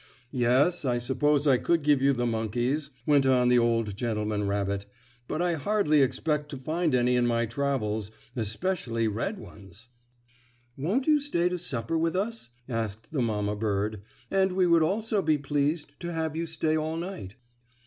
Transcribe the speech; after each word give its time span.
"Yes, 0.33 0.83
I 0.83 0.97
suppose 0.97 1.45
I 1.45 1.57
could 1.57 1.83
give 1.83 2.01
you 2.01 2.11
the 2.11 2.25
monkeys," 2.25 2.89
went 3.05 3.23
on 3.27 3.49
the 3.49 3.59
old 3.59 3.95
gentleman 3.95 4.47
rabbit, 4.47 4.87
"but 5.27 5.43
I 5.43 5.53
hardly 5.53 6.01
expect 6.01 6.49
to 6.49 6.57
find 6.57 6.95
any 6.95 7.15
in 7.15 7.27
my 7.27 7.45
travels 7.45 8.09
especially 8.35 9.07
red 9.07 9.37
ones." 9.37 9.89
"Won't 10.75 11.05
you 11.05 11.19
stay 11.19 11.49
to 11.49 11.59
supper 11.59 11.99
with 11.99 12.15
us?" 12.15 12.49
asked 12.67 13.11
the 13.11 13.21
mamma 13.21 13.55
bird, 13.55 14.01
"and 14.31 14.53
we 14.53 14.65
would 14.65 14.81
also 14.81 15.21
be 15.21 15.37
pleased 15.37 15.91
to 15.99 16.11
have 16.11 16.35
you 16.35 16.47
stay 16.47 16.75
all 16.75 16.97
night. 16.97 17.35